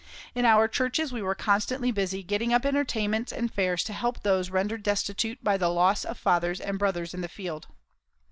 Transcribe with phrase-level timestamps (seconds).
[0.33, 4.49] In our churches we were constantly busy getting up entertainments and fairs to help those
[4.49, 7.67] rendered destitute by the loss of fathers and brothers in the field.